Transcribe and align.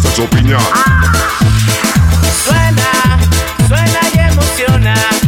pana 0.00 0.14
Celso 0.14 0.28
Piña. 0.30 0.58
Suena, 2.44 3.18
suena 3.68 4.00
y 4.14 4.18
emociona. 4.18 5.19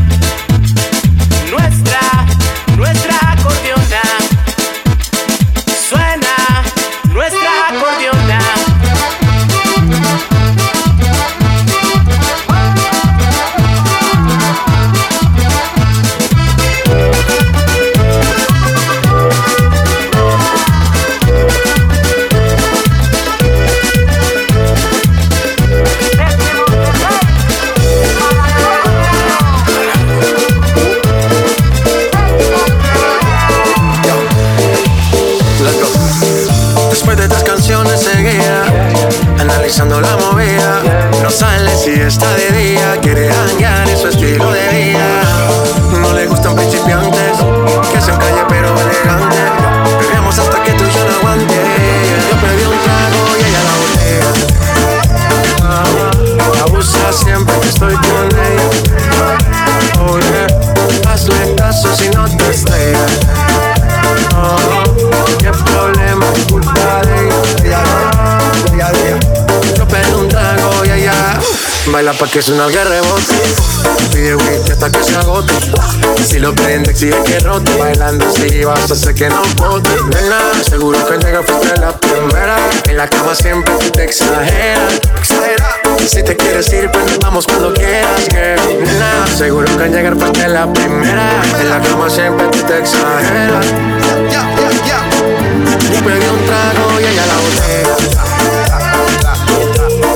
pa' 72.22 72.30
que 72.30 72.40
su 72.40 72.54
nalga 72.54 72.84
rebote. 72.84 73.34
Pide 74.12 74.36
whisky 74.36 74.70
hasta 74.70 74.90
que 74.90 75.02
se 75.02 75.16
agote. 75.16 75.52
Si 76.24 76.38
lo 76.38 76.54
prende, 76.54 76.92
exige 76.92 77.20
que 77.24 77.40
rote. 77.40 77.76
Bailando 77.76 78.24
si 78.32 78.64
vas 78.64 78.90
a 78.90 78.94
hacer 78.94 79.14
que 79.14 79.28
no 79.28 79.42
bote. 79.56 79.90
Nena, 80.10 80.38
seguro 80.62 80.98
que 81.06 81.18
llega 81.18 81.42
fuiste 81.42 81.80
la 81.80 81.98
primera. 81.98 82.56
En 82.88 82.96
la 82.96 83.08
cama 83.08 83.34
siempre 83.34 83.74
tú 83.80 83.90
te 83.90 84.04
exageras. 84.04 85.00
Si 86.06 86.22
te 86.22 86.36
quieres 86.36 86.72
ir, 86.72 86.90
pues 86.92 87.18
vamos 87.18 87.44
cuando 87.44 87.74
quieras, 87.74 88.28
girl. 88.30 88.84
Nena, 88.84 89.26
seguro 89.36 89.76
que 89.76 89.82
al 89.82 89.92
llegar 89.92 90.16
fuiste 90.16 90.46
la 90.46 90.72
primera. 90.72 91.42
En 91.60 91.70
la 91.70 91.80
cama 91.80 92.08
siempre 92.08 92.46
tú 92.48 92.58
te 92.58 92.78
exageras. 92.78 93.66
Un 96.04 96.46
trago 96.46 97.00
y 97.00 97.04
ella 97.04 97.26
la 97.26 97.34
botella. 97.34 98.61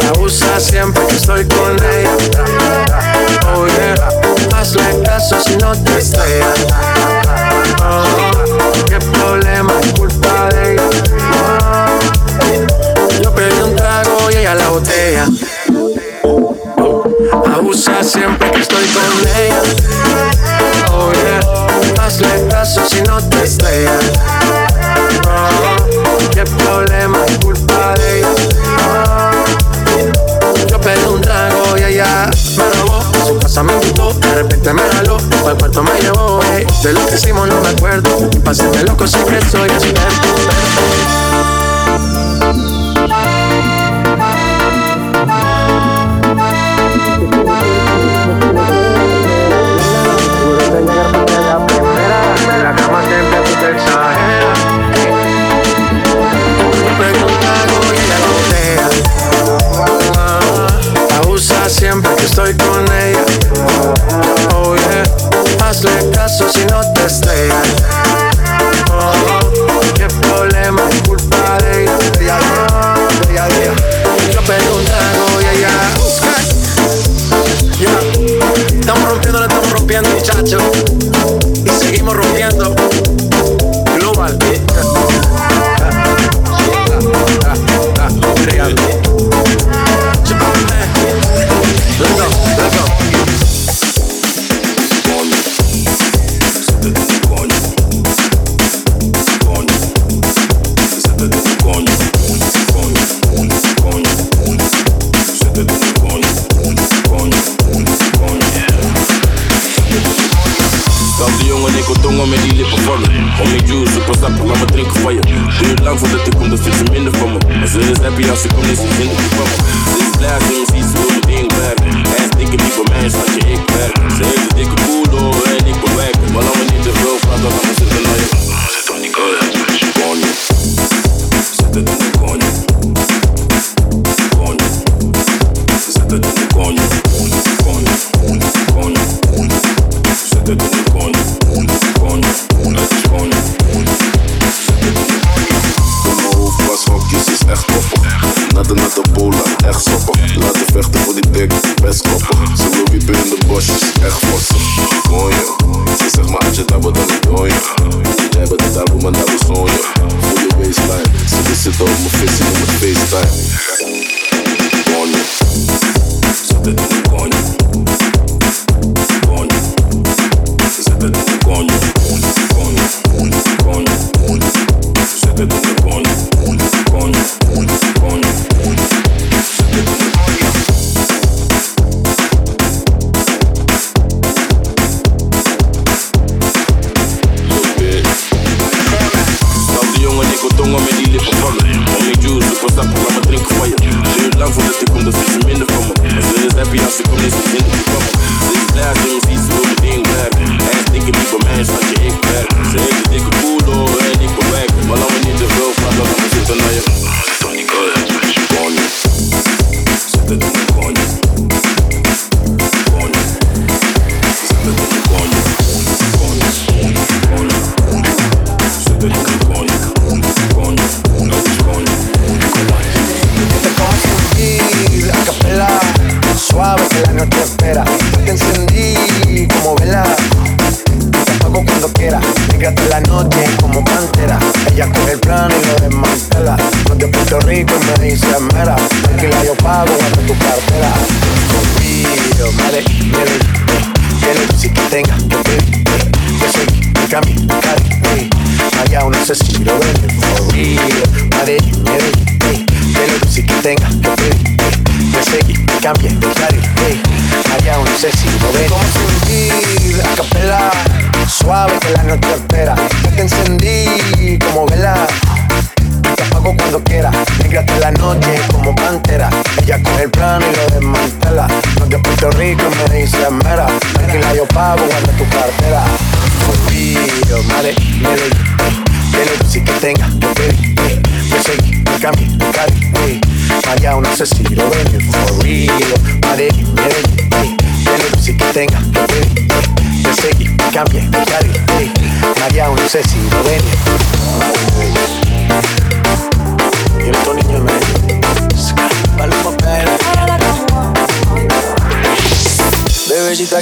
Abusa 0.09 0.61
siempre 0.61 1.07
que 1.07 1.17
estoy 1.17 1.45
con 1.47 1.77
ella. 1.77 2.11
Oh 3.55 3.67
yeah, 3.67 3.95
hazle 4.59 5.03
caso 5.05 5.41
si 5.41 5.57
no 5.57 5.73
te 5.73 5.99
estrellas. 5.99 6.67
Oh, 7.83 8.05
qué 8.87 8.99
problema, 8.99 9.73
culpa 9.97 10.49
de 10.51 10.75
ella. 10.75 10.89
Oh, 11.33 13.23
yo 13.23 13.35
pedí 13.35 13.61
un 13.63 13.75
trago 13.77 14.31
y 14.31 14.37
ella 14.37 14.55
la 14.55 14.69
botella. 14.69 15.27
Abusa 17.55 18.03
siempre 18.03 18.51
que 18.51 18.61
estoy 18.61 18.85
con 18.89 19.29
ella. 19.37 19.63
Oh 20.93 21.13
yeah, 21.13 22.05
hazle 22.05 22.49
caso 22.49 22.87
si 22.89 23.03
no 23.03 23.21
te 23.29 23.45
estrellas. 23.45 24.05
Oh, 25.27 26.31
qué 26.33 26.45
problema, 26.45 27.19
culpa 27.43 27.95
de 27.95 28.19
ella. 28.19 28.76
me 33.63 33.73
de 33.73 34.35
repente 34.35 34.73
me 34.75 34.83
jaló, 34.83 35.17
para 35.17 35.53
el 35.53 35.59
cuarto 35.59 35.83
me 35.83 36.01
llevó. 36.01 36.41
Eh. 36.43 36.67
De 36.83 36.93
lo 36.93 37.07
que 37.07 37.15
hicimos 37.15 37.49
no 37.49 37.61
me 37.61 37.69
acuerdo, 37.69 38.29
y 38.33 38.39
pa' 38.39 38.53
loco 38.87 39.07
siempre 39.07 39.41
soy 39.51 39.69
experto. 39.69 41.26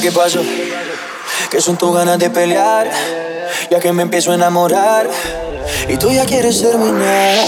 ¿Qué 0.04 0.12
pasó? 0.12 0.42
Que 1.50 1.62
son 1.62 1.78
tus 1.78 1.94
ganas 1.94 2.18
de 2.18 2.28
pelear 2.28 2.90
Ya 3.70 3.80
que 3.80 3.90
me 3.90 4.02
empiezo 4.02 4.32
a 4.32 4.34
enamorar 4.34 5.08
Y 5.88 5.96
tú 5.96 6.10
ya 6.10 6.26
quieres 6.26 6.60
terminar 6.60 7.38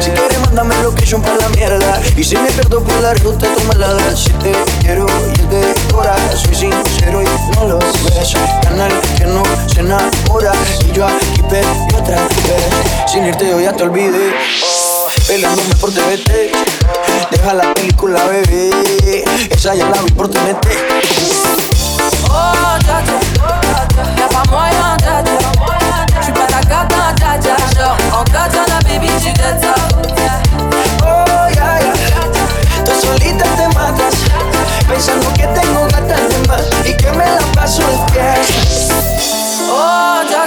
Si 0.00 0.10
quieres 0.10 0.40
mándame 0.40 0.74
location 0.82 1.20
para 1.20 1.36
la 1.36 1.48
mierda. 1.50 2.00
Y 2.16 2.24
si 2.24 2.36
me 2.36 2.50
pierdo 2.52 2.82
por 2.82 2.98
la 3.02 3.12
ruta 3.12 3.46
tú 3.54 3.62
me 3.68 3.74
la 3.74 4.16
Si 4.16 4.30
te 4.30 4.52
quiero 4.80 5.04
y 5.06 5.40
él 5.40 5.48
te 5.48 5.56
decora 5.56 6.16
Soy 6.34 6.54
sincero 6.54 7.22
y 7.22 7.26
no 7.56 7.68
lo 7.68 7.78
ves. 7.78 8.34
Canal 8.62 8.90
que 9.18 9.26
no 9.26 9.42
se 9.66 9.80
enamora. 9.80 10.52
Y 10.88 10.92
yo 10.92 11.06
aquí 11.06 11.42
perdí 11.50 11.94
otra 11.94 12.16
vez. 12.16 13.10
Sin 13.12 13.26
irte 13.26 13.46
yo 13.46 13.60
ya 13.60 13.74
te 13.74 13.82
olvidé. 13.82 14.32
Peleándome 15.26 15.74
por 15.74 15.90
TVT 15.92 16.30
Deja 17.30 17.52
la 17.52 17.74
película 17.74 18.24
bebé. 18.24 18.70
Esa 19.50 19.74
ya 19.74 19.90
la 19.90 20.00
vi 20.00 20.10
por 20.12 20.30
TNT 20.30 20.66
Oh 22.30 22.78
Y'a 24.16 24.28
pas 24.28 24.48
moyen 24.50 24.96
dja 24.98 25.22
dja 25.22 25.52
J'suis 26.22 26.32
pas 26.32 26.46
ta 26.46 26.60
cata 26.60 27.01
dja 27.40 27.56
Genre 27.74 27.96
en 28.18 28.24
katana 28.24 28.78
baby 28.84 29.08
tu 29.20 29.30
ça 29.62 29.74
Oh, 31.04 31.48
ya, 31.56 31.78
ya. 31.80 31.92
Tú 32.84 32.92
solita 33.00 33.44
te 33.56 33.66
matas, 33.74 34.14
pensando 34.88 35.28
que 35.34 35.46
tengo 35.58 35.82
gatas 35.92 36.28
de 36.30 36.48
más 36.48 36.64
y 36.84 36.96
que 36.96 37.10
me 37.12 37.24
la 37.24 37.44
paso 37.54 37.82
de 37.82 38.12
fiesta. 38.12 38.94
Oh 39.70 40.22
dja 40.28 40.42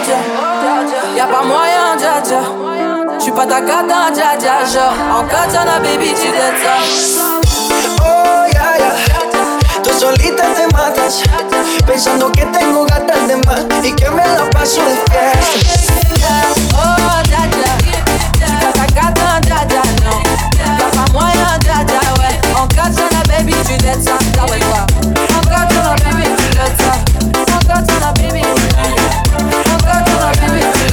Y'a 1.16 1.28
pas 1.28 1.44
moyen 1.44 1.98
dja 1.98 2.40
J'suis 3.20 3.32
pas 3.32 3.48
ta 3.48 3.62
cata 3.62 4.12
dja 4.14 4.66
Genre 4.66 4.94
en 5.20 5.24
katana 5.28 5.80
baby 5.80 6.14
tu 6.14 6.30
t'aides 6.32 7.35
solita 10.16 10.54
te 10.54 10.68
matas 10.74 11.24
Pensando 11.86 12.32
que 12.32 12.46
tengo 12.46 12.86
gatas 12.86 13.28
de 13.28 13.38
más 13.38 13.66
Y 13.84 13.94
que 13.94 14.10
me 14.10 14.26
la 14.26 14.50
paso 14.52 14.82
de 14.82 14.96
fiesta. 15.12 16.26
Oh, 16.74 17.22
ya, 17.30 17.48
baby, 23.28 23.54
tu 23.66 23.76
l'aides 23.84 24.04
ça 24.04 24.18
Ah 24.40 24.46
ouais, 24.46 24.60
baby, 26.04 26.28
tu 26.38 26.48
l'aides 26.58 26.78
ça 26.80 26.94
En 27.54 27.60
cas 27.68 27.82
baby 28.14 28.42
En 29.72 29.78
cas 29.78 30.00
la 30.10 30.85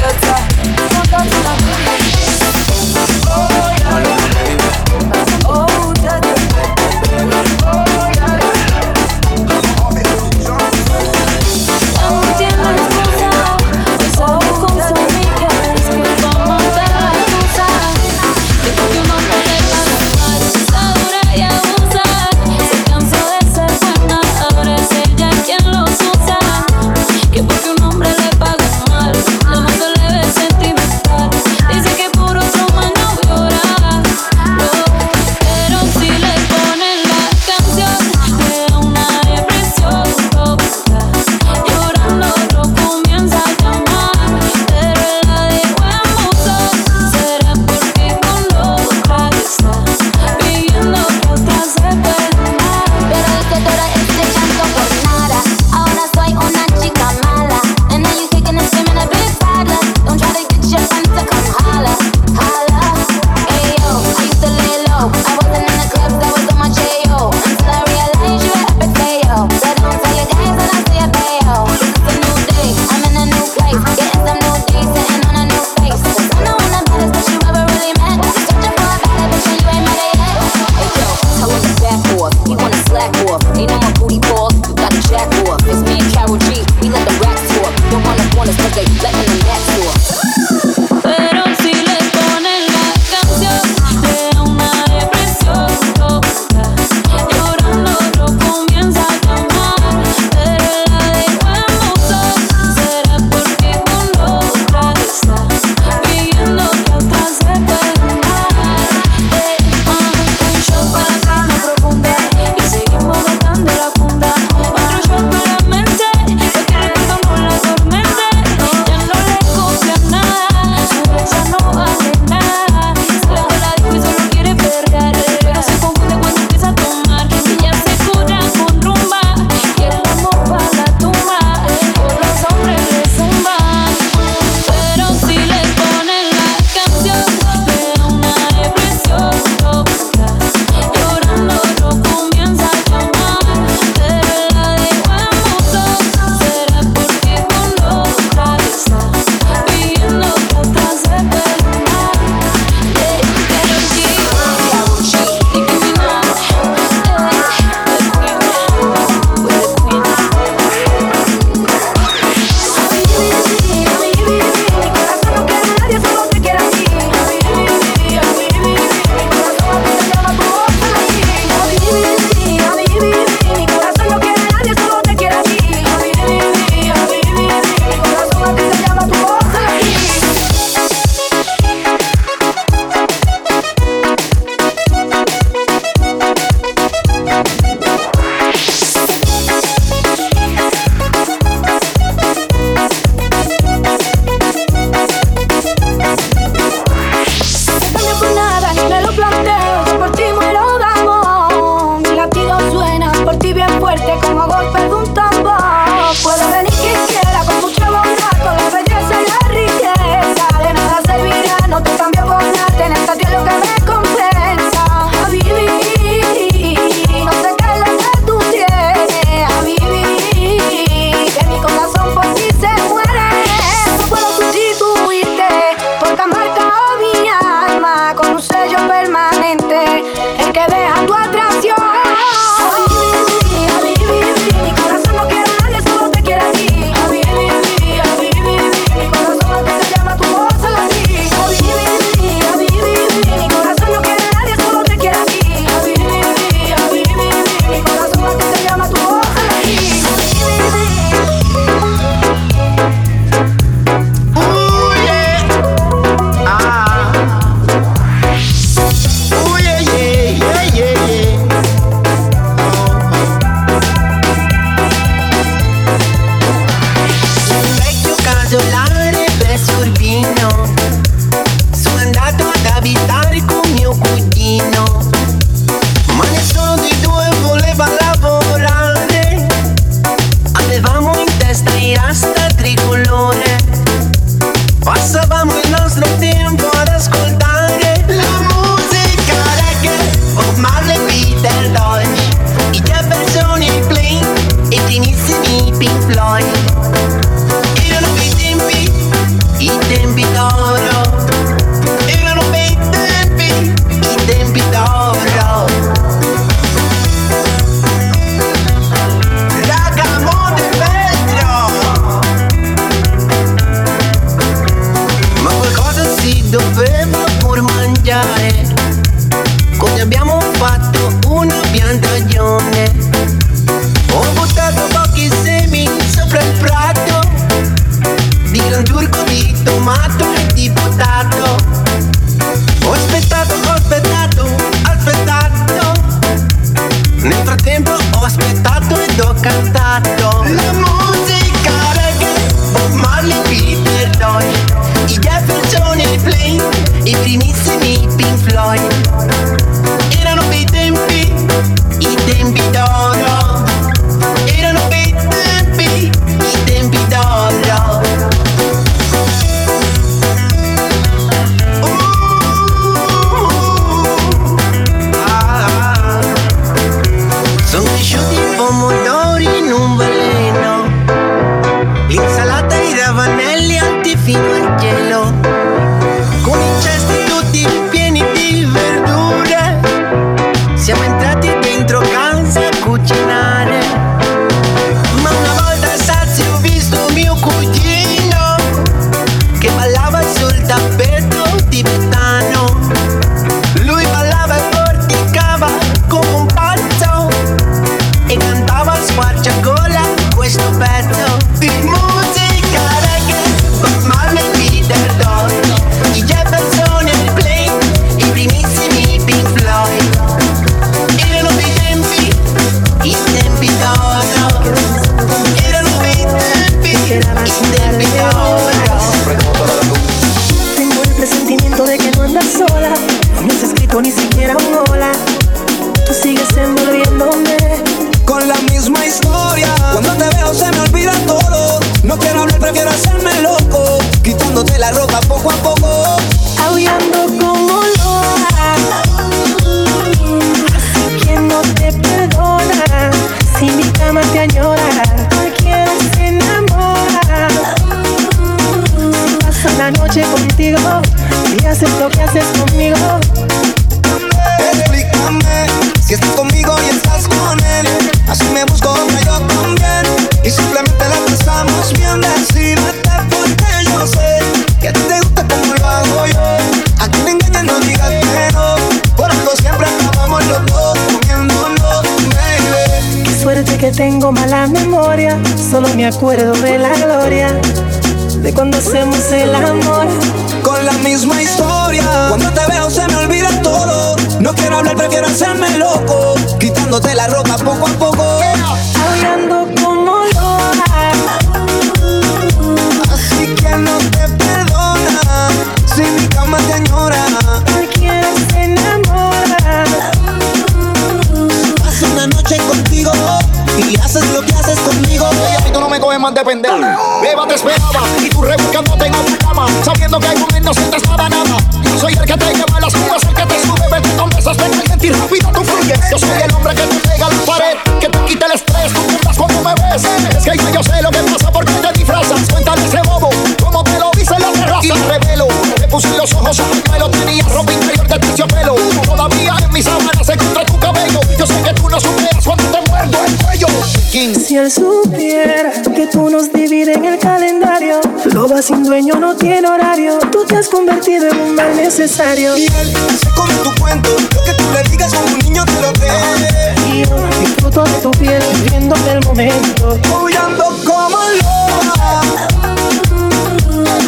él 534.63 534.71
supiera 534.71 535.73
que 535.95 536.07
tú 536.07 536.31
nos 536.31 536.53
divides 536.53 536.97
en 536.97 537.05
el 537.05 537.19
calendario. 537.19 538.01
Loba 538.33 538.63
sin 538.63 538.85
dueño 538.85 539.15
no 539.17 539.35
tiene 539.35 539.67
horario. 539.67 540.19
Tú 540.31 540.45
te 540.45 540.57
has 540.57 540.69
convertido 540.69 541.29
en 541.29 541.41
un 541.41 541.55
mal 541.57 541.75
necesario. 541.77 542.57
Y 542.57 542.67
él 542.67 542.93
se 543.21 543.31
come 543.31 543.53
tu 543.65 543.75
cuento. 543.81 544.11
Lo 544.11 544.45
que 544.45 544.55
tú 544.55 544.65
le 544.73 544.83
digas 544.91 545.13
como 545.13 545.35
un 545.35 545.39
niño 545.41 545.65
te 545.65 545.81
lo 545.81 545.93
cree. 545.95 546.75
Y 546.93 547.05
yo 547.05 547.17
disfruto 547.41 547.83
de 547.83 547.93
tu 548.03 548.11
piel 548.13 548.43
viviéndote 548.63 549.11
el 549.11 549.25
momento. 549.25 549.99
Huyendo 550.23 550.65
como 550.87 551.19
loba. 551.41 552.21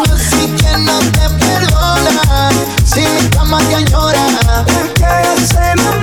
Así 0.04 0.46
que 0.46 0.78
no 0.78 0.98
te 1.00 1.44
perdona. 1.44 2.50
Si 2.84 3.00
mi 3.00 3.28
cama 3.30 3.58
te 3.68 3.74
añora. 3.74 4.64
¿Por 4.66 4.94
qué 4.94 5.93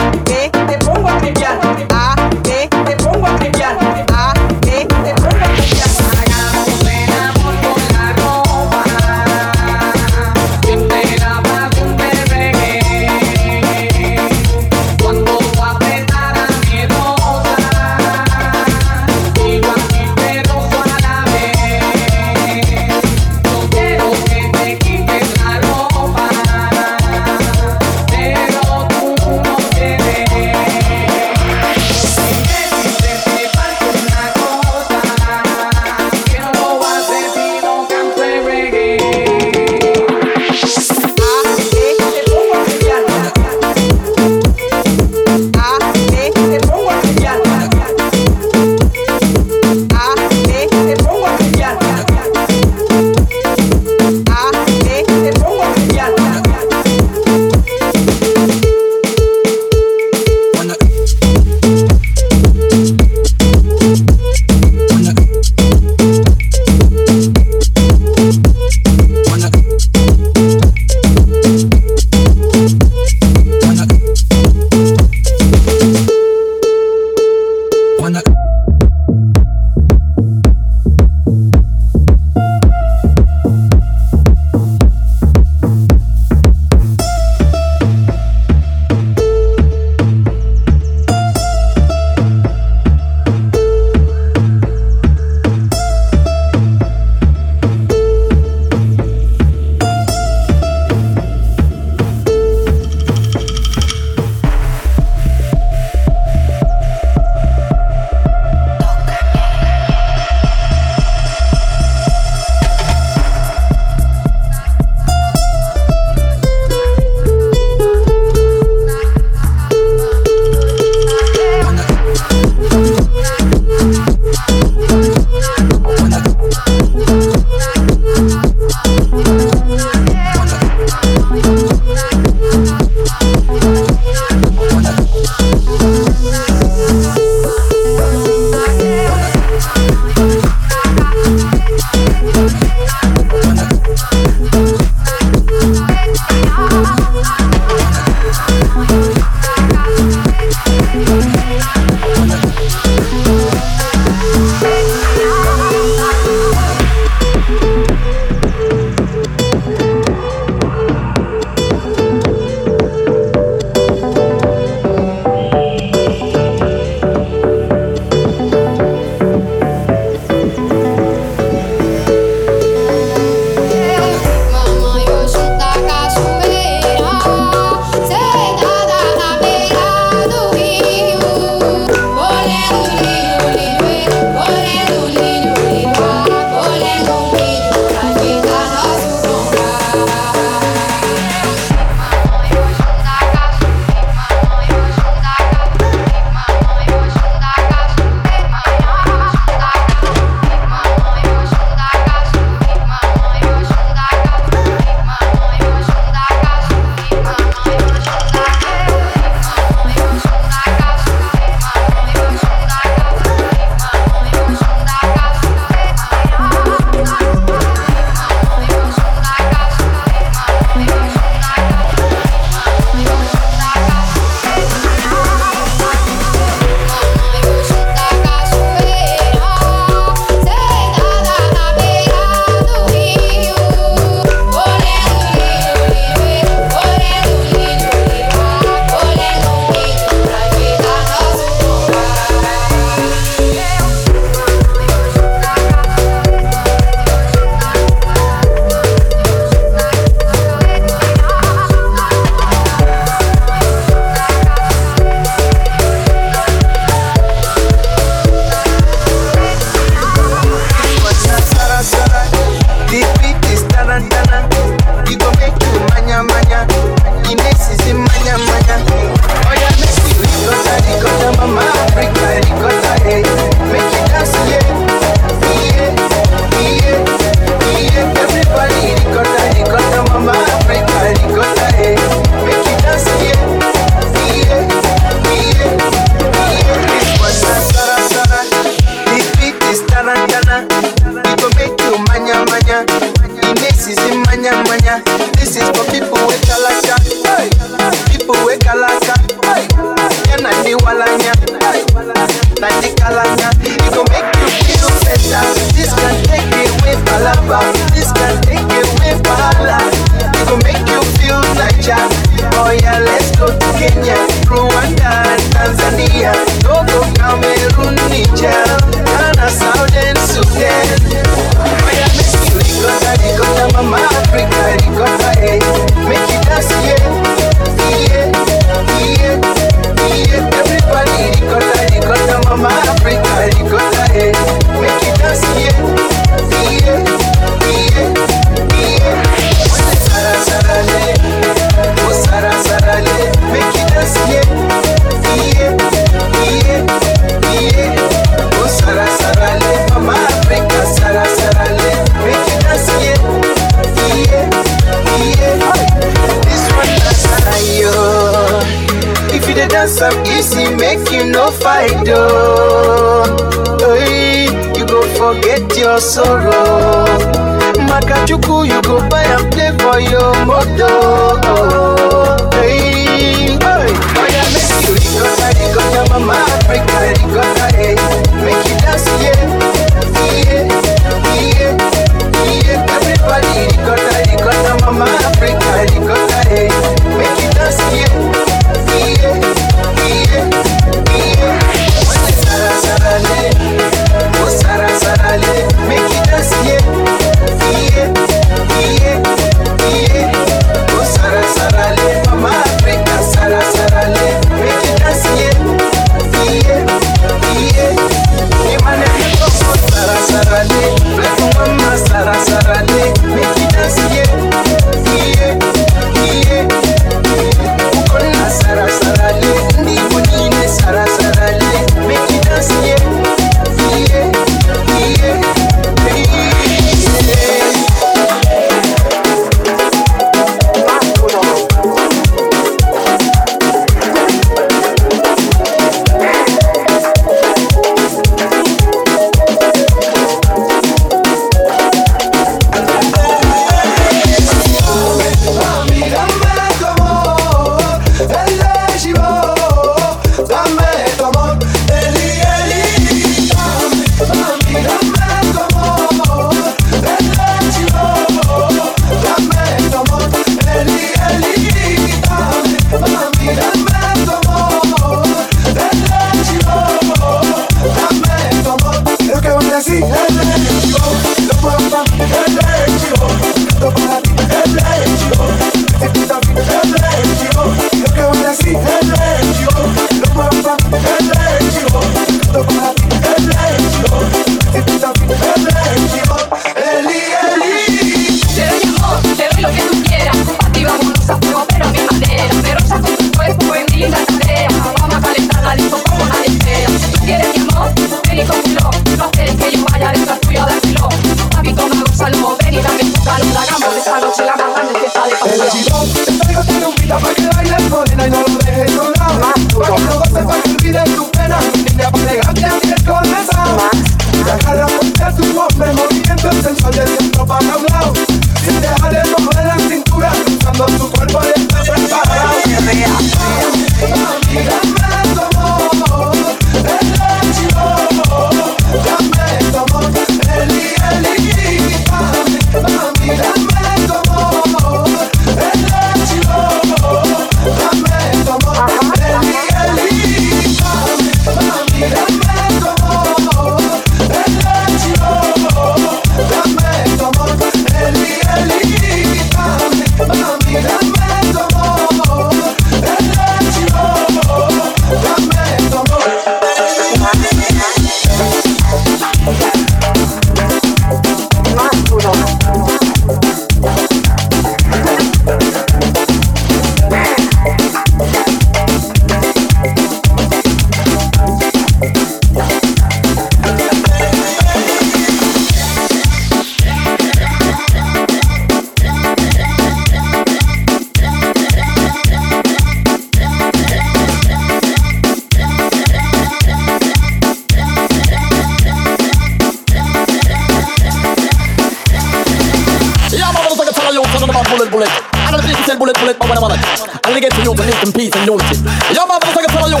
peace 598.16 598.32
and 598.32 598.48
unity. 598.48 598.80
Yeah, 599.12 599.28
man, 599.28 599.36
I'm 599.44 599.52
gonna 599.52 599.92
you. 599.92 600.00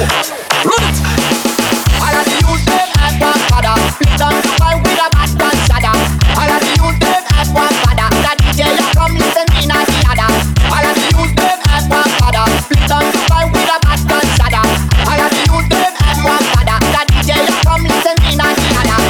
Run 0.64 0.82
it. 0.88 0.96
All 2.00 2.16
of 2.16 2.24
the 2.24 2.36
youth 2.40 2.64
them 2.64 2.88
have 2.96 3.16
one 3.20 3.40
father. 3.52 3.76
Split 3.92 4.16
down 4.16 4.32
to 4.32 4.50
fight 4.56 4.80
with 4.80 5.04
a 5.04 5.08
bad 5.12 5.30
man 5.36 5.56
shada. 5.68 5.92
All 6.32 6.48
of 6.48 6.60
the 6.64 6.72
youth 6.80 6.96
them 6.96 7.22
have 7.36 7.50
one 7.52 7.76
father. 7.84 8.08
That 8.24 8.36
DJ 8.40 8.72
you 8.72 8.86
come 8.96 9.14
listen 9.20 9.46
me 9.52 9.68
not 9.68 9.84
the 9.84 10.00
other. 10.08 10.32
All 10.72 10.86
of 10.88 10.96
the 10.96 11.08
youth 11.12 11.34
them 11.36 11.58
have 11.68 11.86
one 11.92 12.10
father. 12.16 12.44
Split 12.64 12.88
down 12.88 13.04
to 13.04 13.20
fight 13.28 13.48
with 13.52 13.68
a 13.68 13.78
bad 13.84 14.00
man 14.08 14.26
shada. 14.40 14.62
All 15.04 15.20
of 15.20 15.30
the 15.36 15.42
youth 15.52 15.68
them 15.68 15.92
have 16.00 16.20
one 16.24 16.44
father. 16.56 16.78
That 16.96 17.06
DJ 17.12 17.36
you 17.36 17.56
come 17.68 17.84
listen 17.84 18.16
me 18.24 18.32
not 18.40 18.56
the 18.56 18.68
other. 18.80 19.00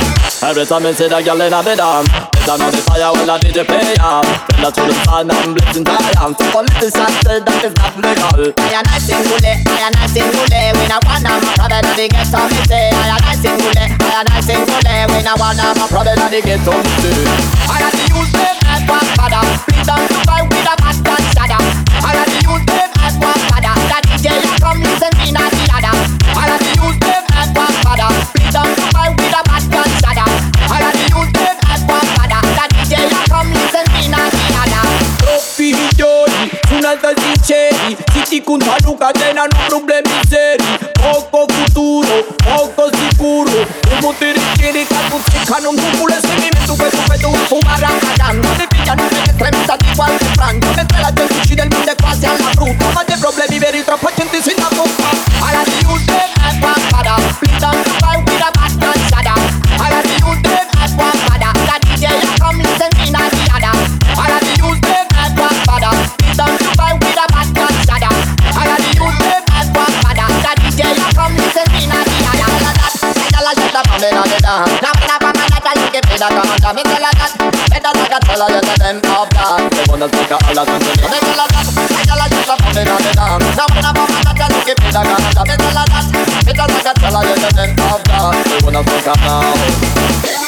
Every 0.51 0.67
time 0.67 0.83
I 0.87 0.93
see 0.99 1.07
that 1.07 1.23
girl 1.25 1.41
in 1.41 1.55
a 1.55 1.63
bed 1.63 1.79
um, 1.79 2.36
down 2.47 2.63
on 2.63 2.71
the 2.71 2.79
fire 2.87 3.11
while 3.11 3.27
the 3.27 3.43
DJ 3.43 3.67
play 3.67 3.99
up 3.99 4.23
Fell 4.55 4.71
to 4.71 4.83
the 4.87 4.95
sun 5.03 5.27
and 5.27 5.51
blazing 5.59 5.83
giant 5.83 6.39
For 6.55 6.63
little 6.63 6.91
sister 6.95 7.43
that 7.43 7.59
is 7.67 7.75
not 7.75 7.99
legal 7.99 8.55
I 8.63 8.79
am 8.79 8.87
nice 8.87 9.11
and 9.11 9.19
cool, 9.27 9.43
eh. 9.43 9.67
I 9.67 9.91
am 9.91 9.93
nice 9.99 10.15
and 10.15 10.31
cool 10.31 10.47
eh. 10.55 10.71
When 10.79 10.95
I 10.95 11.03
want 11.03 11.27
I'm 11.27 11.43
a 11.43 11.51
brother 11.59 11.83
that 11.83 11.99
they 11.99 12.07
get 12.07 12.31
on 12.31 12.47
me 12.47 12.63
eh. 12.63 12.71
say 12.71 12.95
I 12.95 13.19
am 13.19 13.19
nice 13.27 13.43
and 13.43 13.59
cool, 13.59 13.75
I 13.75 14.23
am 14.23 14.27
nice 14.31 14.47
and 14.47 14.63
cool 14.63 14.87
When 15.11 15.27
I 15.27 15.35
want 15.35 15.59
I'm 15.59 15.75
a 15.75 15.87
brother 15.91 16.15
that 16.15 16.31
they 16.31 16.39
get 16.39 16.63
on 16.71 16.79
me 16.79 16.95
say 17.03 17.67
I 17.67 17.83
got 17.83 17.91
the 17.91 18.07
use 18.15 18.31
them 18.31 18.57
as 18.71 18.83
one 18.87 19.09
father. 19.19 19.43
Please 19.67 19.83
don't 19.83 20.07
fight 20.23 20.47
with 20.47 20.71
a 20.71 20.75
bastard 20.79 21.23
shadow 21.35 21.59
I 21.99 22.15
got 22.15 22.31
the 22.31 22.39
use 22.47 22.63
them 22.71 22.91
as 23.03 23.15
one 23.19 23.43
father. 23.51 23.75
That 23.91 24.07
DJ 24.07 24.39
come 24.63 24.87
listen 24.87 25.11
me 25.19 25.35
now 25.35 25.46
Y 38.37 38.43
con 38.43 38.63
Haru 38.63 38.99
cadena 38.99 39.47
no 39.49 39.67
problemicen 39.67 40.59
Poco 40.93 41.47
futuro, 41.55 42.27
poco 42.45 42.91
sicuro 42.91 43.51
Como 43.89 44.13
te 44.13 44.35
requiere 44.35 44.85
que 44.85 44.95
tu 44.95 45.31
chica 45.31 45.59
no 45.63 45.71
cúpula 45.71 46.21
Si 46.21 46.29
mi 46.29 46.51
mente 46.51 46.67
fue 46.77 46.91
sujeto 46.91 47.29
a 47.29 47.49
fumar 47.49 47.83
a 47.83 47.89
cagán. 47.99 48.43
No 48.43 48.49
te 48.51 48.69
pillan, 48.69 48.99
no 48.99 49.05
te 49.09 49.31
entrevistan 49.31 49.79
igual 49.91 50.19
que 50.19 50.25
Frank. 50.27 50.63
No 50.63 50.75
me 50.75 50.85
tralas 50.85 51.15
de 51.15 51.29
sushi 51.29 51.55
del 51.55 51.71
mundo 51.71 51.87
de 51.87 51.97
clase 51.97 52.27
a 52.27 52.33
la 52.35 52.53
fruta 52.53 52.91
Más 52.95 53.07
de 53.07 53.17
problemi 53.17 53.59
veri 53.59 53.83
troppo 53.83 54.09
gente 54.15 54.43
si 54.43 54.51
Jamaica, 76.67 76.75
me 76.75 76.83
tell 76.83 77.05
her 77.05 77.15
that. 77.15 77.33
Better 77.71 77.93
than 77.95 78.11
a 78.11 78.19
tell 78.27 78.43
her 78.43 78.49
you're 78.51 78.61
the 78.61 78.75
end 78.83 79.07
of 79.07 79.29
that. 79.31 79.71
The 79.71 79.83
one 79.87 80.01
that's 80.01 80.15
like 80.19 80.31
a 80.31 80.39
Allah 80.51 80.67
and 80.67 80.83
Jamaica. 80.83 81.07
Me 81.07 81.19
tell 81.23 81.39
her 81.39 81.47
that. 81.47 81.67
Me 81.95 82.03
tell 82.03 82.19
her 82.19 82.29
just 82.29 82.51
a 82.51 82.57
put 82.59 82.77
in 82.77 82.89
on 82.89 83.03
the 83.07 83.13
dance. 83.15 83.57
Now 83.57 83.67
when 83.71 83.85
I'm 83.87 83.95
on 83.95 84.09
that, 84.11 84.35
tell 84.35 84.51
her 84.51 84.63
keep 84.67 84.79
it 84.83 84.95
like 84.95 85.07
a 85.07 85.43
Me 85.47 85.55
tell 85.55 85.79
her 85.79 85.87
that. 85.87 86.07
Me 86.43 86.53
tell 86.53 86.67
her 86.67 86.95
tell 86.95 87.15
her 87.15 87.23
you're 87.23 87.39
the 87.39 87.51
end 87.63 87.79
of 87.79 88.03
that. 88.03 88.35
The 88.51 88.65
one 88.65 88.75
that's 88.75 88.91
like 88.91 89.07
a 89.07 89.15
Allah. 89.15 90.46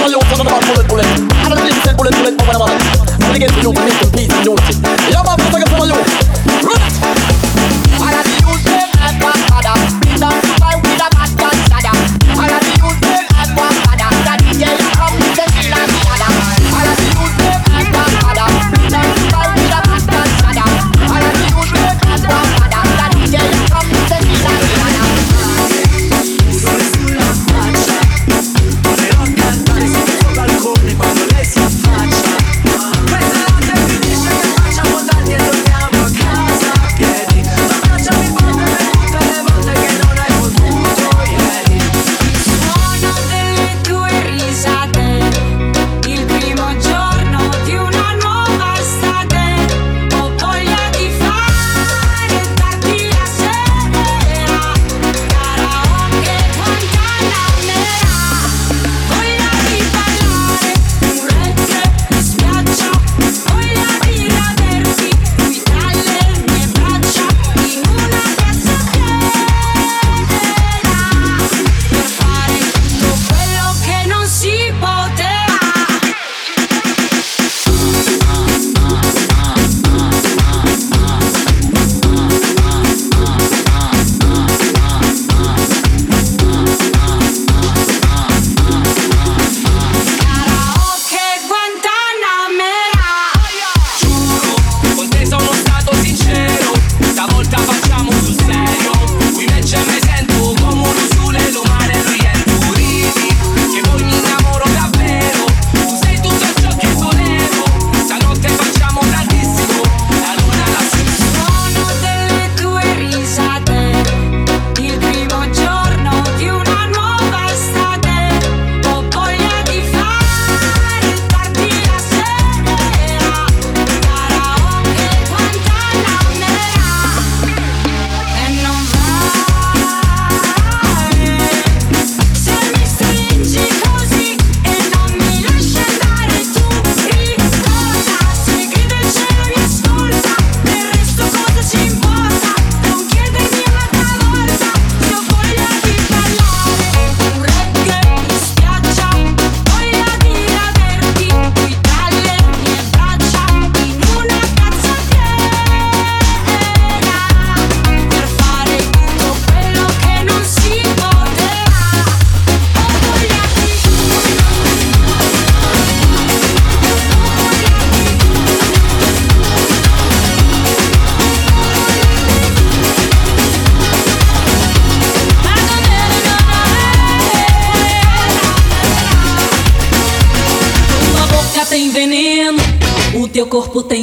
So 0.00 0.08
you 0.08 0.16
talking 0.32 0.46
about 0.48 0.64
bullet 0.64 0.88
bullet. 0.88 1.04
I 1.44 1.52
don't 1.52 1.60
need 1.60 1.76
to 1.76 1.92
bullet 1.92 2.16
bullet 2.16 2.32
the. 2.40 2.64
I'm 2.64 2.72
gonna 2.72 3.12
I'm 3.20 3.20
gonna 3.20 3.38
get 3.38 3.52
you, 3.60 3.68
peace, 4.16 4.32
unity. 4.40 4.80
Yeah, 5.12 5.20
my 5.20 5.36
fucker, 5.36 5.68
some 5.68 5.84
of 5.84 5.92
you. 5.92 6.00
Run 6.64 6.89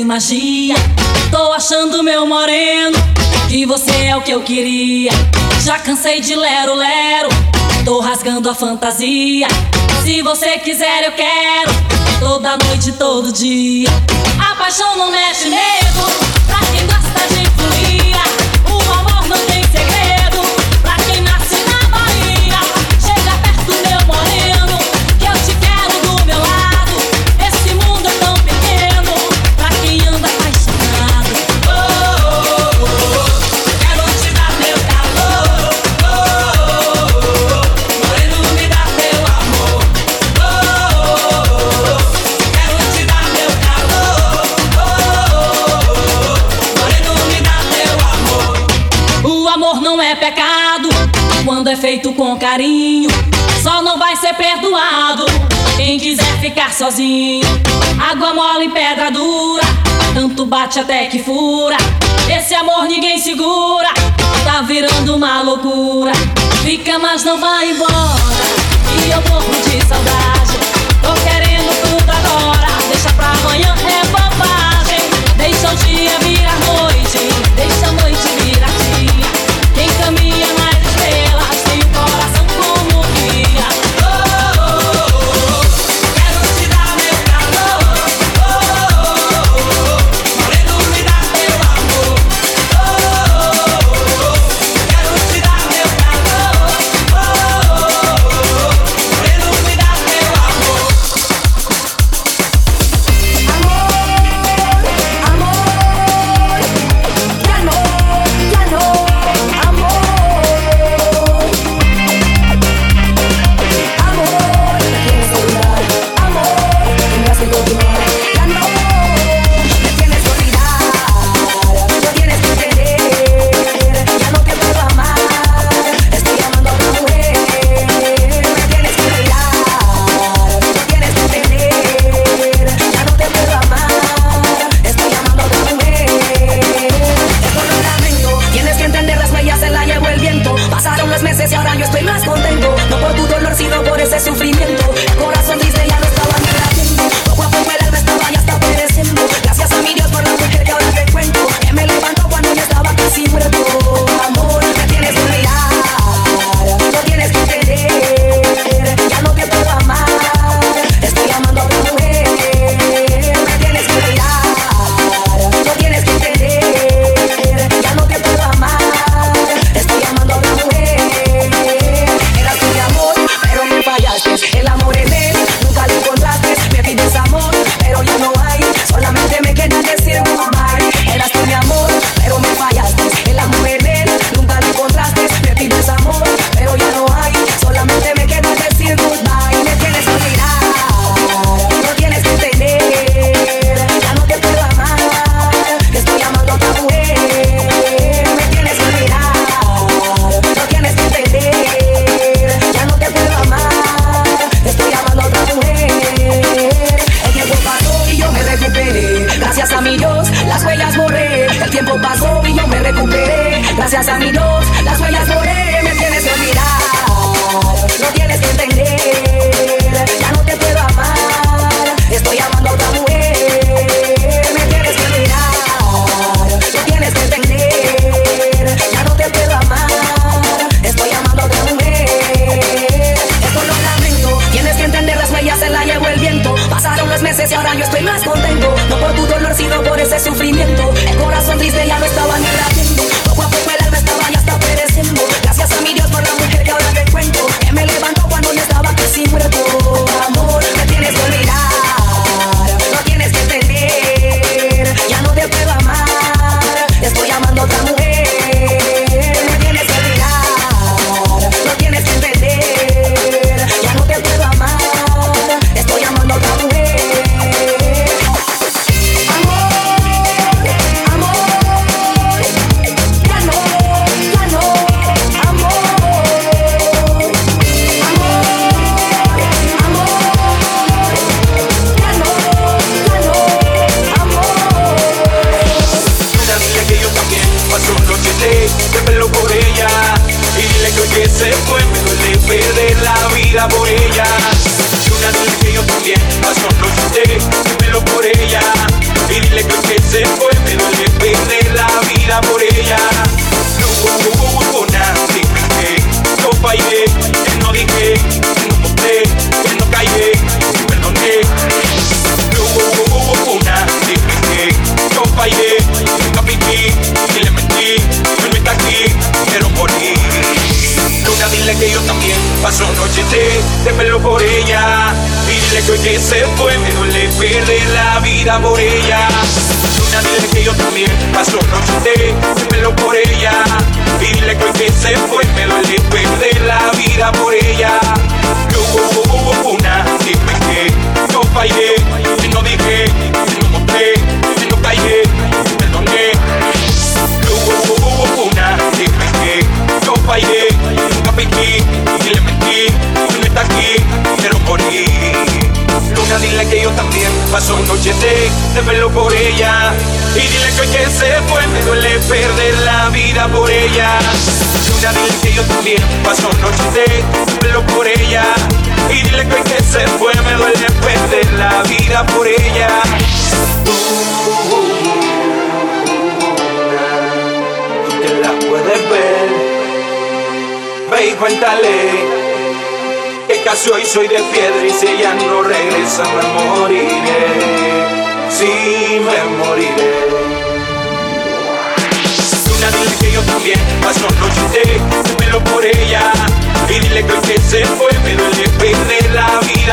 magia. 0.07 0.75
Tô 1.29 1.51
achando 1.51 2.01
meu 2.01 2.25
moreno, 2.25 2.97
que 3.49 3.65
você 3.65 3.91
é 4.05 4.15
o 4.15 4.21
que 4.21 4.31
eu 4.31 4.41
queria. 4.41 5.11
Já 5.63 5.77
cansei 5.77 6.21
de 6.21 6.33
lero-lero, 6.33 7.27
tô 7.83 7.99
rasgando 7.99 8.49
a 8.49 8.55
fantasia. 8.55 9.47
Se 10.03 10.21
você 10.21 10.57
quiser, 10.59 11.03
eu 11.03 11.11
quero, 11.11 11.71
toda 12.21 12.57
noite, 12.65 12.93
todo 12.93 13.33
dia. 13.33 13.89
A 14.39 14.55
paixão 14.55 14.95
não 14.95 15.11
mexe 15.11 15.49
mesmo. 15.49 16.26
feito 51.97 52.13
com 52.13 52.37
carinho. 52.37 53.09
Só 53.63 53.81
não 53.81 53.97
vai 53.97 54.15
ser 54.15 54.33
perdoado 54.35 55.25
quem 55.75 55.99
quiser 55.99 56.39
ficar 56.39 56.71
sozinho. 56.71 57.43
Água 57.99 58.33
mole, 58.33 58.69
pedra 58.69 59.09
dura, 59.09 59.63
tanto 60.13 60.45
bate 60.45 60.79
até 60.79 61.07
que 61.07 61.23
fura. 61.23 61.75
Esse 62.29 62.53
amor 62.53 62.83
ninguém 62.83 63.19
segura, 63.19 63.89
tá 64.45 64.61
virando 64.61 65.15
uma 65.15 65.41
loucura. 65.41 66.11
Fica, 66.63 66.99
mas 66.99 67.23
não 67.23 67.39
vai 67.39 67.71
embora. 67.71 67.91
E 68.93 69.09
eu 69.09 69.21
morro 69.29 69.51
de 69.63 69.83
saudade. 69.85 70.57
Tô 71.01 71.13
querendo 71.23 71.71
tudo 71.81 72.11
agora, 72.11 72.67
deixa 72.91 73.11
pra 73.13 73.31
amanhã. 73.31 73.86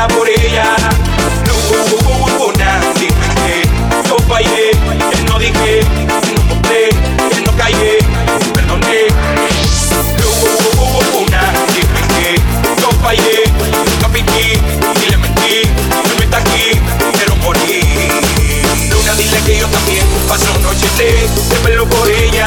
La 0.05 0.09
vida 0.09 0.09
por 0.09 0.28
ella. 0.28 0.76
Luna, 2.38 2.80
dime 2.98 3.28
que 3.44 4.09
yo 4.09 4.16
fallé, 4.28 4.70
que 5.11 5.22
no 5.28 5.38
dije, 5.38 5.80
que 5.80 6.32
no 6.34 6.42
mostré, 6.44 6.88
que 7.30 7.40
no 7.40 7.57
callé, 7.57 7.98
perdoné. 8.55 9.07
Luna, 11.12 11.52
dime 11.72 12.00
que 12.14 12.40
yo 12.80 12.90
fallé, 13.02 13.44
nunca 13.90 14.09
fingí 14.12 14.61
y 15.02 15.11
le 15.11 15.16
mentí. 15.16 15.62
No 16.16 16.22
está 16.22 16.38
aquí, 16.38 16.80
quiero 17.16 17.36
morir. 17.36 17.84
Luna, 18.90 19.14
dile 19.14 19.40
que 19.46 19.59
yo 19.59 19.66
también 19.68 20.07
paso 20.28 20.59
noches 20.61 20.96
de, 20.98 21.28
de 21.50 21.57
pelo 21.62 21.86
por 21.86 22.11
ella. 22.11 22.46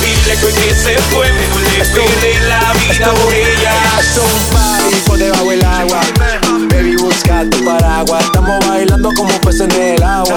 Dile 0.00 0.36
que 0.38 0.46
hoy 0.46 0.52
que 0.52 0.74
se 0.74 0.98
fue, 1.10 1.32
me 1.32 1.46
duele 1.48 1.84
perder 1.84 2.42
la 2.42 2.72
vida 2.74 3.12
por 3.14 3.32
ella. 3.32 4.61
Como 9.16 9.40
peces 9.40 9.62
en 9.62 9.72
el 9.72 10.02
agua. 10.02 10.36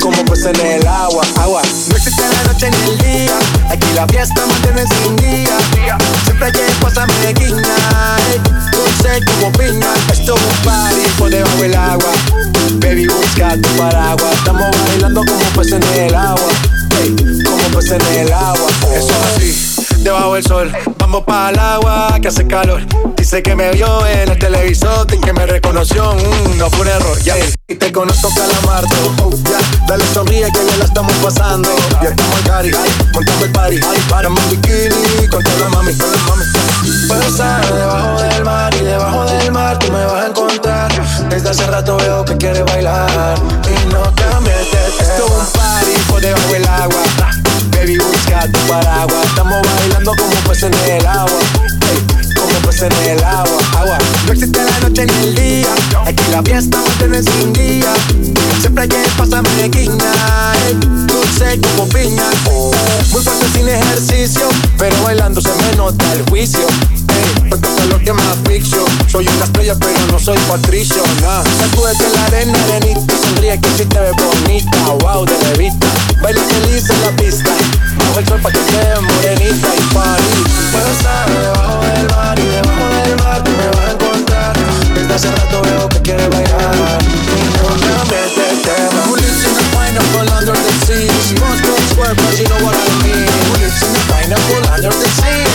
Como 0.00 0.24
peces 0.24 0.46
en 0.46 0.66
el 0.66 0.86
agua. 0.86 1.22
Agua. 1.36 1.62
No 1.88 1.96
existe 1.96 2.22
la 2.22 2.52
noche 2.52 2.70
ni 2.70 2.90
el 2.90 2.98
día. 2.98 3.38
Aquí 3.70 3.86
la 3.94 4.06
fiesta 4.06 4.46
mantiene 4.46 4.84
sin 4.86 5.16
día. 5.16 5.56
Siempre 6.24 6.52
que 6.52 6.60
pasa 6.80 7.06
me 7.06 7.32
guiña. 7.32 7.76
Ey, 8.30 8.40
dulce 8.72 9.20
como 9.26 9.52
piña. 9.52 9.92
Esto 10.12 10.34
es 10.34 10.42
un 10.42 10.64
party 10.64 11.08
por 11.18 11.30
debajo 11.30 11.56
del 11.56 11.74
agua. 11.74 12.12
Baby, 12.80 13.08
busca 13.08 13.56
tu 13.60 13.68
paraguas. 13.76 14.34
Estamos 14.34 14.66
bailando 14.88 15.20
como 15.26 15.44
peces 15.56 15.72
en 15.74 16.04
el 16.04 16.14
agua. 16.14 16.48
Como 17.44 17.78
peces 17.78 17.92
en 17.92 18.18
el 18.18 18.32
agua. 18.32 18.70
Eso 18.92 19.10
es 19.10 19.36
así 19.36 20.02
debajo 20.02 20.34
del 20.34 20.44
sol. 20.44 20.97
Vamos 21.10 21.24
para 21.24 21.48
el 21.48 21.58
agua 21.58 22.18
que 22.20 22.28
hace 22.28 22.46
calor. 22.46 22.82
Dice 23.16 23.42
que 23.42 23.56
me 23.56 23.70
vio 23.70 24.06
en 24.06 24.28
el 24.28 24.38
televisor 24.38 25.06
que 25.06 25.32
me 25.32 25.46
reconoció. 25.46 26.12
Mm, 26.12 26.58
no 26.58 26.68
fue 26.68 26.82
un 26.82 26.88
error, 26.88 27.18
ya. 27.22 27.34
Y 27.66 27.76
te 27.76 27.90
conozco 27.90 28.28
calamardo. 28.34 28.88
Oh, 29.22 29.30
ya. 29.30 29.86
Dale 29.86 30.04
sonríe 30.12 30.52
que 30.52 30.66
ya 30.66 30.76
la 30.76 30.84
estamos 30.84 31.12
pasando. 31.14 31.70
Ya 32.02 32.10
estamos 32.10 32.38
en 32.38 32.44
cari, 32.44 32.70
montamos 33.14 33.42
el 33.42 33.52
party. 33.52 33.80
Paramos 34.10 34.38
en 34.42 34.50
bikini 34.50 35.28
con 35.28 35.42
toda 35.42 35.58
la 35.60 35.68
mami, 35.70 35.94
con 35.94 36.12
la 36.12 36.18
mami. 36.28 36.44
Debajo 37.74 38.22
del 38.22 38.44
mar 38.44 38.74
y 38.74 38.84
debajo 38.84 39.24
del 39.24 39.50
mar 39.52 39.78
tú 39.78 39.90
me 39.90 40.04
vas 40.04 40.24
a 40.24 40.26
encontrar. 40.26 41.28
Desde 41.30 41.48
hace 41.48 41.66
rato 41.68 41.96
veo 41.96 42.22
que 42.26 42.36
quieres 42.36 42.66
bailar 42.66 43.38
y 43.64 43.94
no 43.94 44.02
cambies 44.14 44.58
de 44.58 44.64
tema. 44.98 45.14
Esto 45.14 45.24
es 45.24 45.32
un 45.32 45.52
party 45.58 46.10
por 46.10 46.20
debajo 46.20 46.52
del 46.52 46.68
agua. 46.68 47.27
Baby, 47.78 47.96
busca 47.98 48.40
tu 48.50 48.58
paraguas. 48.66 49.24
Estamos 49.24 49.62
bailando 49.62 50.12
como 50.16 50.34
peces 50.48 50.64
en 50.64 50.96
el 50.96 51.06
agua. 51.06 51.38
Como 52.34 52.58
peces 52.66 52.82
en 52.82 53.10
el 53.10 53.22
agua. 53.22 53.58
Agua. 53.78 53.98
No 54.26 54.32
existe 54.32 54.64
la 54.64 54.80
noche 54.80 55.06
ni 55.06 55.28
el 55.28 55.34
día. 55.36 55.74
Aquí 56.04 56.24
la 56.32 56.42
fiesta 56.42 56.82
mantiene 56.82 57.22
sin 57.22 57.52
día. 57.52 57.94
Siempre 58.60 58.88
que 58.88 58.96
pasa 59.16 59.42
me 59.42 59.68
guiña. 59.68 60.12
Ey, 60.66 60.74
dulce 61.06 61.60
como 61.60 61.88
piña. 61.88 62.24
Muy 63.12 63.22
fuerte 63.22 63.48
sin 63.52 63.68
ejercicio. 63.68 64.48
Pero 64.76 65.00
bailando 65.04 65.40
se 65.40 65.50
me 65.54 65.76
nota 65.76 66.12
el 66.14 66.28
juicio. 66.28 66.66
Es 67.80 67.88
lo 67.88 67.98
que 67.98 68.12
me 68.12 68.22
asfixio. 68.22 68.84
Soy 69.10 69.26
una 69.28 69.44
estrella, 69.44 69.74
pero 69.78 69.98
no 70.10 70.18
soy 70.18 70.38
patricio. 70.48 71.02
Nah. 71.22 71.42
Sacúdete 71.58 72.08
la 72.14 72.24
arena, 72.26 72.58
arenita. 72.64 73.14
Sonríe 73.22 73.60
que 73.60 73.70
si 73.76 73.84
te 73.84 74.00
ves 74.00 74.12
bonita. 74.16 74.78
Wow, 75.00 75.24
de 75.24 75.36
revista. 75.52 75.86
Baila 76.22 76.42
feliz 76.42 76.88
en 76.90 77.00
la 77.02 77.10
pista. 77.16 77.50
Bajo 77.98 78.18
el 78.18 78.26
sol 78.26 78.40
pa' 78.40 78.50
que 78.50 78.60
veas 78.60 79.00
morenita 79.02 79.68
y 79.76 79.94
party. 79.94 80.38
Puedo 80.72 80.90
estar 80.92 81.30
debajo 81.30 81.84
del 81.84 82.08
mar 82.08 82.38
y 82.38 82.46
debajo 82.46 82.86
del 82.94 83.16
mar 83.22 83.44
tú 83.44 83.50
me 83.50 83.66
vas 83.68 83.88
a 83.88 83.92
encontrar. 83.92 84.56
Desde 84.94 85.14
hace 85.14 85.30
rato 85.30 85.62
veo 85.62 85.88
que 85.88 86.02
quieres 86.02 86.30
bailar. 86.30 86.58
De. 88.08 88.28
Who 89.08 89.16
lives 89.16 89.44
in 89.44 89.54
the 89.54 89.64
pineapple 89.72 90.28
under 90.36 90.52
the 90.52 90.72
sea? 90.86 91.08
SpongeBob 91.08 91.82
SquarePants, 91.92 92.38
you 92.38 92.48
know 92.48 92.60
what 92.64 92.76
I 92.76 92.88
mean. 93.02 93.26
Who 93.26 93.52
lives 93.60 93.82
in 93.82 93.92
the 93.92 94.00
pineapple 94.08 94.64
under 94.72 94.90
the 94.90 95.08
sea? 95.08 95.47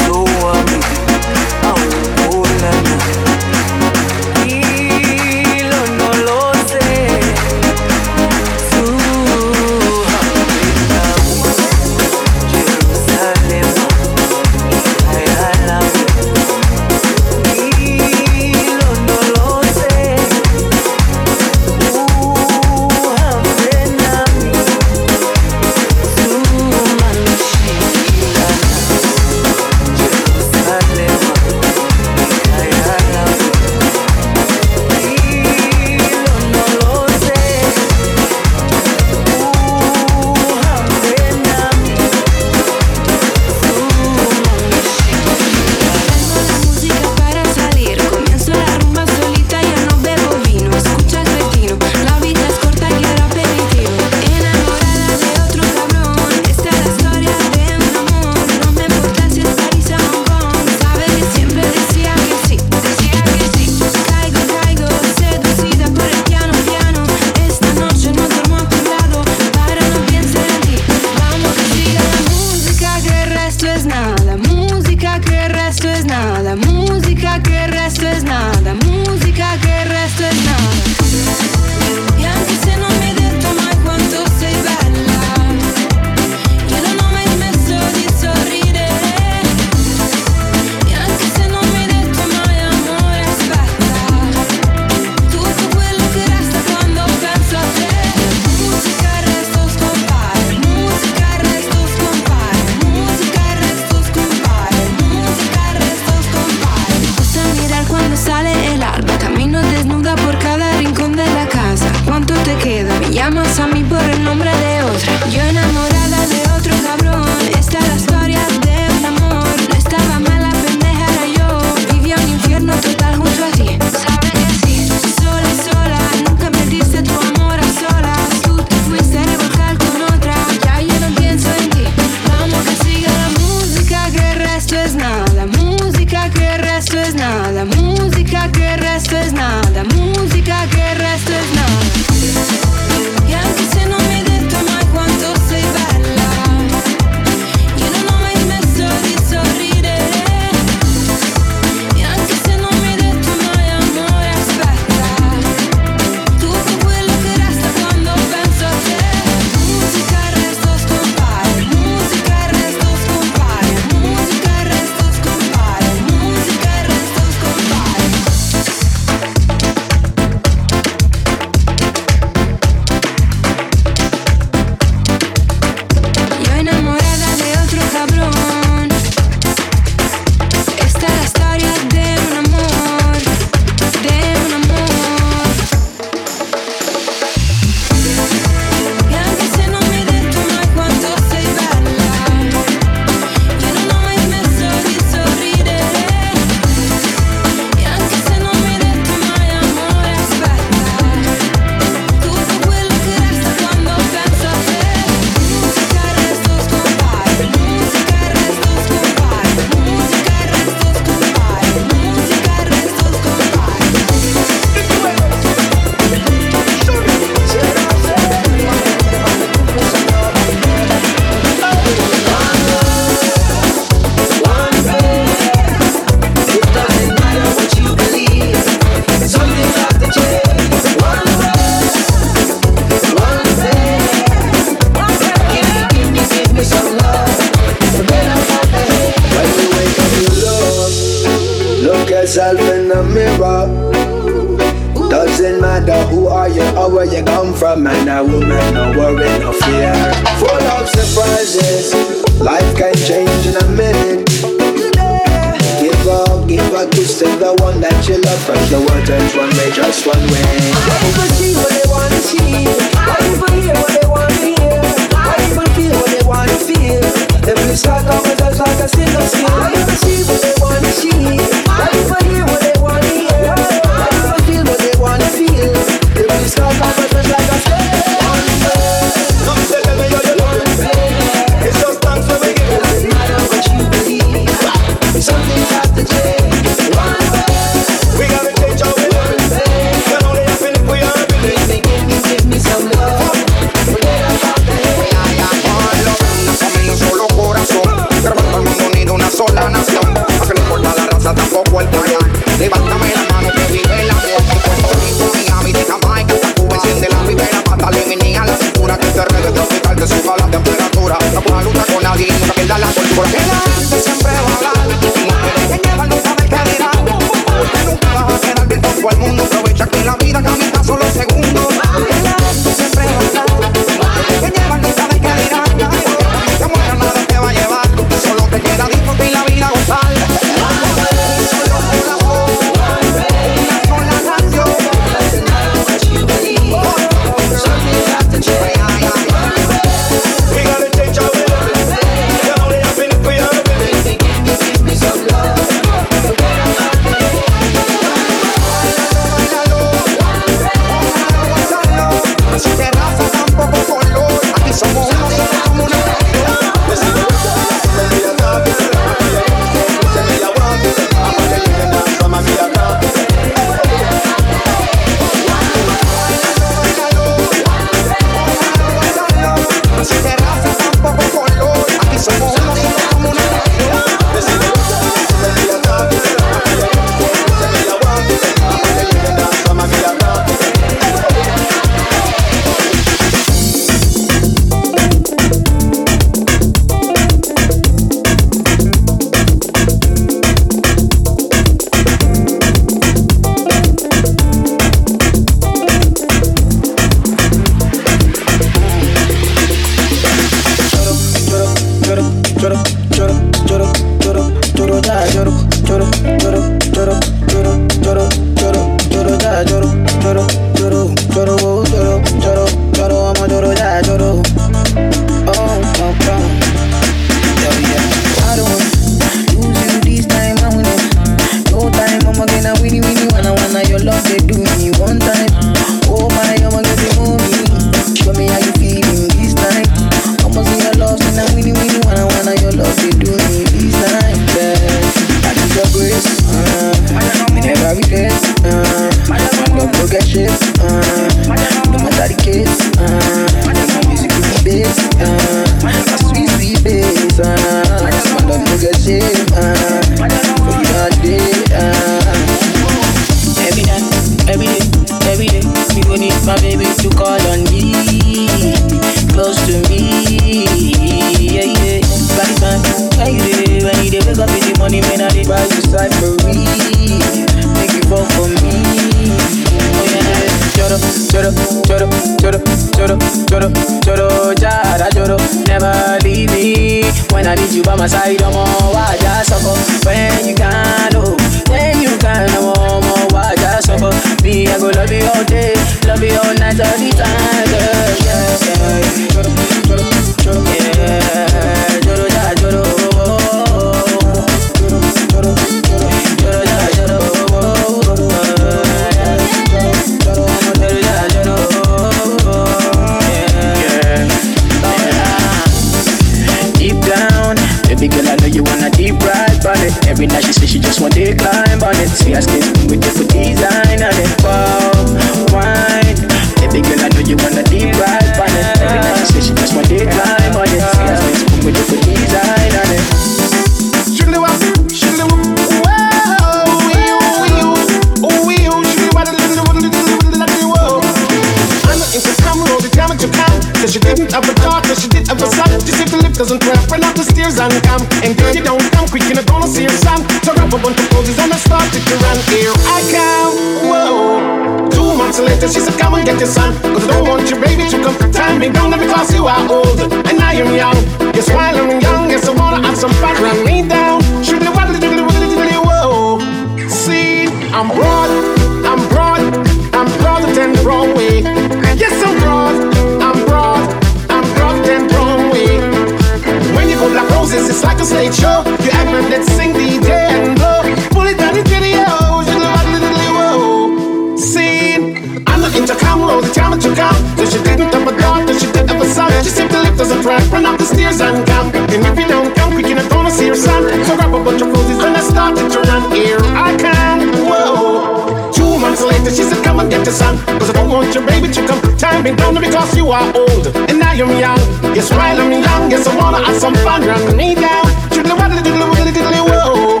Been 592.30 592.54
down 592.54 592.60
because 592.60 592.96
you 592.96 593.10
are 593.10 593.26
old. 593.36 593.66
And 593.90 594.02
I 594.02 594.14
am 594.14 594.30
young. 594.38 594.60
Yes, 594.94 595.10
while 595.10 595.40
I'm 595.40 595.52
young, 595.52 595.90
yes, 595.90 596.06
I 596.06 596.16
wanna 596.16 596.44
have 596.44 596.58
some 596.60 596.74
fun. 596.86 597.02
Run 597.06 597.36
me 597.36 597.54
down. 597.54 597.86
Diddly 598.10 598.34
waddly 598.38 598.62
diddly 598.62 598.86
widdly 598.90 599.12
diddly 599.12 599.40
whoa. 599.50 600.00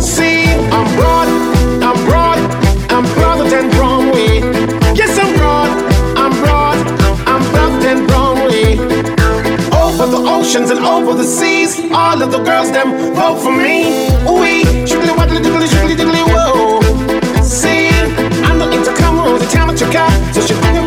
See, 0.00 0.44
I'm 0.76 0.88
broad, 0.96 1.28
I'm 1.88 1.98
broad, 2.08 2.38
I'm 2.94 3.04
broader 3.14 3.48
than 3.48 3.70
Broadway. 3.76 4.40
Yes, 5.00 5.12
I'm 5.22 5.32
broad, 5.40 5.70
I'm 6.22 6.32
broad, 6.42 6.76
I'm 7.32 7.42
broader 7.52 7.80
than 7.86 8.06
Broadway. 8.06 8.78
Over 9.82 10.06
the 10.14 10.22
oceans 10.36 10.70
and 10.70 10.80
over 10.80 11.14
the 11.14 11.24
seas, 11.24 11.80
all 11.92 12.20
of 12.22 12.30
the 12.30 12.42
girls 12.42 12.70
them 12.72 12.88
vote 13.14 13.40
for 13.44 13.52
me. 13.52 13.78
We 14.38 14.64
shiggly 14.88 15.14
waddly 15.16 15.40
diddly 15.40 15.68
shiggly 15.72 15.96
diddly 16.00 16.24
whoa. 16.32 16.80
See, 17.42 17.88
I'm 18.46 18.58
the 18.58 18.68
intercom 18.76 19.16
the 19.38 19.46
time 19.46 19.74
to 19.76 19.86
car. 19.92 20.10
So 20.34 20.40
she 20.46 20.54
daughter, 20.64 20.83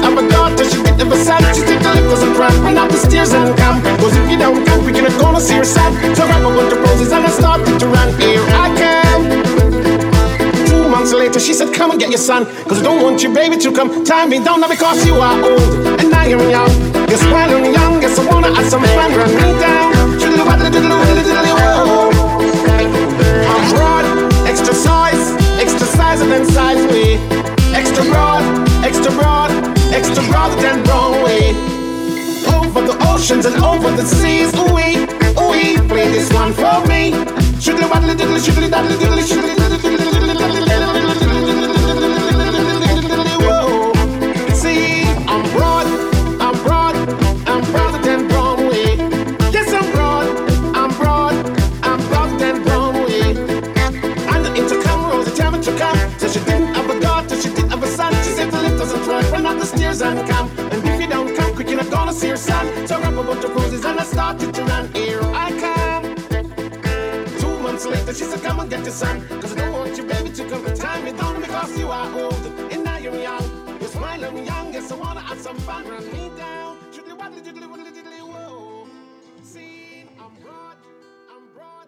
she 1.28 1.34
didn't 1.36 1.44
have 1.44 1.44
a 1.44 1.44
son. 1.44 1.44
She 1.54 1.62
took 1.68 1.82
the 1.84 1.92
lift 2.00 2.24
and 2.24 2.38
run, 2.38 2.78
up 2.78 2.90
the 2.90 2.98
stairs 2.98 3.34
and 3.34 3.58
come. 3.58 3.82
Cause 4.00 4.16
if 4.16 4.30
you 4.32 4.38
don't 4.38 4.66
come, 4.66 4.86
we 4.86 4.92
can 4.92 5.06
gonna 5.20 5.42
see 5.42 5.56
her 5.56 5.66
son. 5.66 5.92
So 6.16 6.26
grab 6.26 6.44
a 6.44 6.50
bunch 6.56 6.74
of 6.74 6.80
roses 6.80 7.12
and 7.12 7.26
I 7.26 7.30
started 7.30 7.80
to 7.80 7.88
run. 7.88 8.10
Here 8.20 8.44
I 8.64 8.68
come. 8.82 9.24
Two 10.68 10.88
months 10.90 11.14
later, 11.14 11.40
she 11.40 11.54
said, 11.54 11.74
Come 11.74 11.92
and 11.92 12.00
get 12.00 12.10
your 12.10 12.20
son. 12.20 12.46
Cause 12.68 12.80
I 12.80 12.84
don't 12.84 13.04
want 13.04 13.24
your 13.24 13.34
baby 13.34 13.58
to 13.58 13.72
come. 13.72 14.06
Time 14.06 14.30
me 14.30 14.44
down 14.44 14.62
now 14.62 14.70
because 14.70 15.06
you 15.06 15.16
are 15.16 15.36
old 15.44 16.00
and 16.00 16.14
I 16.14 16.28
am 16.28 16.42
young. 16.50 16.72
Yes, 17.12 17.24
while 17.32 17.50
I'm 17.50 17.66
young, 17.74 18.02
yes, 18.02 18.18
I 18.20 18.26
wanna 18.32 18.54
have 18.54 18.68
some 18.70 18.84
fun. 18.84 19.12
Run 19.16 19.32
me 19.36 19.60
down. 19.60 19.98
I'm 23.54 23.64
broad, 23.74 24.06
extra 24.48 24.74
size, 24.74 25.32
extra 25.60 25.88
size 25.88 26.22
and 26.22 26.32
then 26.32 26.46
size 26.46 26.86
way. 26.92 27.20
Extra 27.74 28.04
broad, 28.06 28.44
extra 28.84 29.12
broad, 29.12 29.52
extra 29.94 30.24
broader 30.30 30.62
than 30.62 30.84
Broadway. 30.84 31.07
Oceans 33.28 33.46
and 33.46 33.62
over 33.62 33.92
the 33.92 34.06
seas, 34.06 34.56
ooh 34.56 34.74
wee, 34.74 35.04
ooh 35.38 35.52
wee, 35.52 35.76
play 35.90 36.10
this 36.10 36.32
one 36.32 36.54
for 36.54 36.80
me. 36.88 37.12
Shiggly 37.60 37.90
waddly 37.90 38.16
diddly, 38.16 38.40
shiggly 38.40 38.72
daddly 38.72 38.96
diddly, 38.96 39.22
shiggly 39.22 39.57
started 64.40 64.94
to. 64.94 65.00
Here 65.00 65.22
I 65.24 65.52
come. 65.60 66.16
Two 67.40 67.60
months 67.60 67.86
later, 67.86 68.14
she 68.14 68.24
said, 68.26 68.42
Come 68.42 68.60
and 68.60 68.70
get 68.70 68.84
your 68.84 68.92
son. 68.94 69.28
Cause 69.42 69.54
I 69.54 69.60
don't 69.62 69.74
want 69.74 69.98
your 69.98 70.08
baby 70.08 70.30
to 70.32 70.50
come. 70.50 70.66
and 70.66 70.76
Time 70.78 71.06
me 71.06 71.12
down 71.12 71.42
because 71.42 71.78
you 71.78 71.90
are 71.90 72.20
old. 72.20 72.46
And 72.72 72.84
now 72.84 72.98
you're 72.98 73.16
young. 73.16 73.44
You 73.82 73.88
smile, 73.88 74.26
I'm 74.26 74.38
young. 74.38 74.74
Yes, 74.74 74.92
I 74.92 74.96
wanna 74.96 75.22
have 75.22 75.40
some 75.40 75.58
fun. 75.60 75.88
Run 75.88 76.06
me 76.12 76.32
down. 76.38 76.78
Jiggly 76.92 77.18
waddly, 77.18 77.42
jiggly 77.42 77.68
waddly, 77.70 77.92
jiggly 77.92 78.22
whoa. 78.22 78.88
See, 79.44 80.06
I'm 80.20 80.34
broad, 80.44 80.78
I'm 81.32 81.44
broad. 81.56 81.88